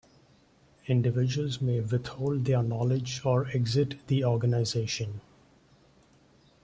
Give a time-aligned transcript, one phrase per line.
[0.87, 5.21] Individuals may withhold their knowledge or exit the organization.